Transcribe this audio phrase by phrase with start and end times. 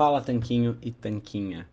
[0.00, 1.68] Fala Tanquinho e Tanquinha.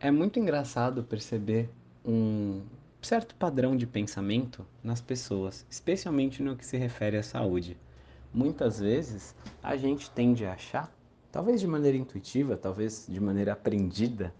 [0.00, 1.70] É muito engraçado perceber
[2.04, 2.62] um
[3.00, 7.78] certo padrão de pensamento nas pessoas, especialmente no que se refere à saúde.
[8.34, 10.92] Muitas vezes a gente tende a achar,
[11.30, 14.34] talvez de maneira intuitiva, talvez de maneira aprendida,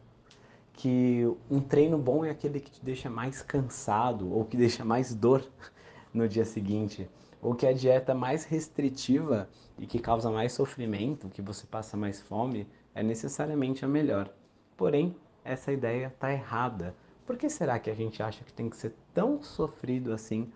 [0.73, 5.15] que um treino bom é aquele que te deixa mais cansado ou que deixa mais
[5.15, 5.49] dor
[6.13, 7.09] no dia seguinte,
[7.41, 9.49] ou que a dieta mais restritiva
[9.79, 12.67] e que causa mais sofrimento, que você passa mais fome,
[12.99, 14.29] é necessariamente a melhor.
[14.77, 16.97] Porém, essa ideia está errada.
[17.25, 20.51] Por que será que a gente acha que tem que ser tão sofrido assim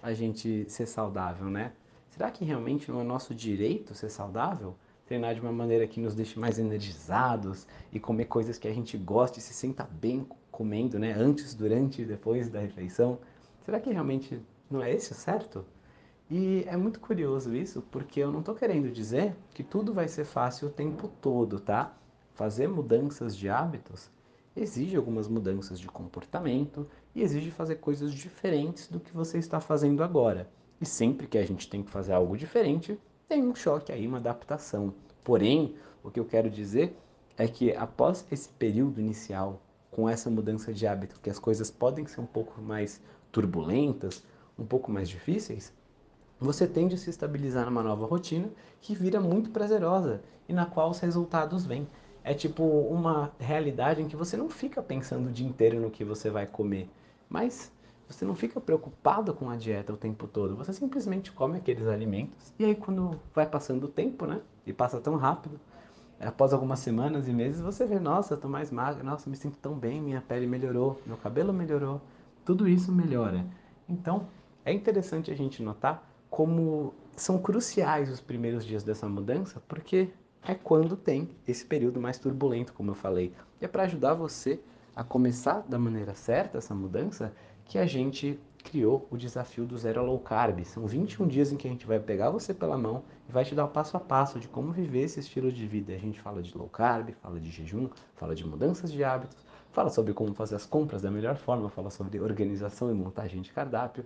[0.00, 1.72] a gente ser saudável, né?
[2.08, 4.76] Será que realmente não é nosso direito ser saudável?
[5.04, 8.96] Treinar de uma maneira que nos deixe mais energizados e comer coisas que a gente
[8.96, 11.12] gosta e se sinta bem comendo, né?
[11.12, 13.18] Antes, durante e depois da refeição.
[13.64, 15.64] Será que realmente não é esse o certo?
[16.30, 20.24] E é muito curioso isso, porque eu não estou querendo dizer que tudo vai ser
[20.24, 21.92] fácil o tempo todo, tá?
[22.34, 24.08] Fazer mudanças de hábitos
[24.54, 26.86] exige algumas mudanças de comportamento
[27.16, 30.48] e exige fazer coisas diferentes do que você está fazendo agora.
[30.80, 32.96] E sempre que a gente tem que fazer algo diferente,
[33.28, 34.94] tem um choque aí, uma adaptação.
[35.24, 36.96] Porém, o que eu quero dizer
[37.36, 42.06] é que após esse período inicial, com essa mudança de hábito, que as coisas podem
[42.06, 44.24] ser um pouco mais turbulentas,
[44.56, 45.72] um pouco mais difíceis,
[46.40, 48.48] você tende a se estabilizar numa nova rotina
[48.80, 51.86] que vira muito prazerosa e na qual os resultados vêm.
[52.24, 56.04] É tipo uma realidade em que você não fica pensando o dia inteiro no que
[56.04, 56.88] você vai comer,
[57.28, 57.70] mas
[58.08, 60.56] você não fica preocupado com a dieta o tempo todo.
[60.56, 64.40] Você simplesmente come aqueles alimentos e aí quando vai passando o tempo, né?
[64.66, 65.60] E passa tão rápido,
[66.18, 69.74] após algumas semanas e meses você vê, nossa, tô mais magra, nossa, me sinto tão
[69.74, 72.00] bem, minha pele melhorou, meu cabelo melhorou,
[72.44, 73.46] tudo isso melhora.
[73.88, 74.28] Então,
[74.64, 80.08] é interessante a gente notar como são cruciais os primeiros dias dessa mudança, porque
[80.42, 83.34] é quando tem esse período mais turbulento, como eu falei.
[83.60, 84.60] E é para ajudar você
[84.94, 90.04] a começar da maneira certa essa mudança que a gente criou o desafio do zero
[90.04, 90.64] low carb.
[90.64, 93.54] São 21 dias em que a gente vai pegar você pela mão e vai te
[93.54, 95.92] dar o passo a passo de como viver esse estilo de vida.
[95.92, 99.90] A gente fala de low carb, fala de jejum, fala de mudanças de hábitos, fala
[99.90, 104.04] sobre como fazer as compras da melhor forma, fala sobre organização e montagem de cardápio,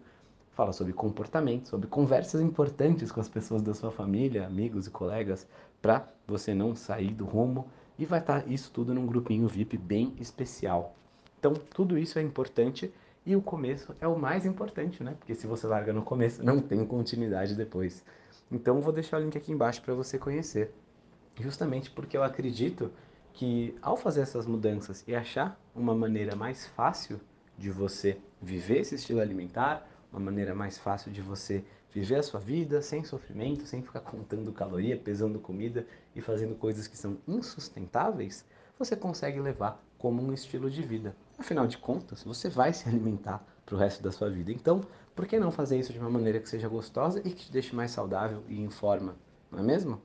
[0.55, 5.47] fala sobre comportamento, sobre conversas importantes com as pessoas da sua família, amigos e colegas,
[5.83, 7.67] para você não sair do rumo.
[7.99, 10.97] E vai estar tá isso tudo num grupinho VIP bem especial.
[11.39, 12.93] Então, tudo isso é importante
[13.27, 15.15] e o começo é o mais importante, né?
[15.19, 18.05] Porque se você larga no começo, não tem continuidade depois.
[18.51, 20.73] Então, vou deixar o link aqui embaixo para você conhecer.
[21.41, 22.91] Justamente porque eu acredito
[23.33, 27.21] que ao fazer essas mudanças e achar uma maneira mais fácil
[27.59, 32.39] de você viver esse estilo alimentar, uma maneira mais fácil de você viver a sua
[32.39, 38.45] vida sem sofrimento, sem ficar contando caloria, pesando comida e fazendo coisas que são insustentáveis,
[38.79, 41.17] você consegue levar como um estilo de vida.
[41.37, 44.53] Afinal de contas, você vai se alimentar para o resto da sua vida.
[44.53, 44.83] Então,
[45.15, 47.75] por que não fazer isso de uma maneira que seja gostosa e que te deixe
[47.75, 49.17] mais saudável e em forma,
[49.51, 50.01] não é mesmo?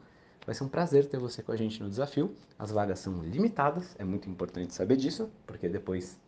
[0.46, 2.34] Vai ser um prazer ter você com a gente no desafio.
[2.58, 6.20] As vagas são limitadas, é muito importante saber disso, porque depois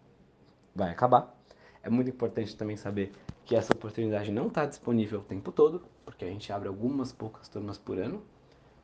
[0.76, 1.41] vai acabar.
[1.84, 3.12] É muito importante também saber
[3.46, 7.48] que essa oportunidade não está disponível o tempo todo, porque a gente abre algumas poucas
[7.48, 8.22] turmas por ano.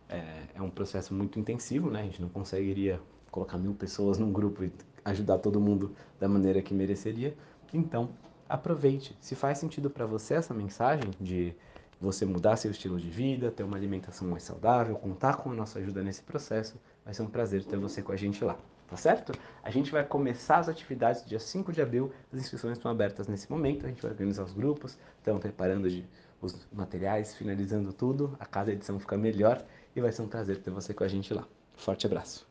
[0.10, 2.02] É, é, um processo muito intensivo, né?
[2.02, 3.00] A gente não conseguiria
[3.30, 4.72] colocar mil pessoas num grupo e
[5.06, 7.36] ajudar todo mundo da maneira que mereceria.
[7.74, 8.10] Então,
[8.48, 9.16] aproveite.
[9.20, 11.54] Se faz sentido para você essa mensagem de
[12.00, 15.80] você mudar seu estilo de vida, ter uma alimentação mais saudável, contar com a nossa
[15.80, 19.34] ajuda nesse processo, vai ser um prazer ter você com a gente lá tá certo?
[19.62, 23.52] A gente vai começar as atividades dia 5 de abril, as inscrições estão abertas nesse
[23.52, 26.06] momento, a gente vai organizar os grupos, estamos preparando de,
[26.42, 29.64] os materiais, finalizando tudo, a cada edição fica melhor
[29.96, 31.46] e vai ser um prazer ter você com a gente lá.
[31.76, 32.48] Forte abraço!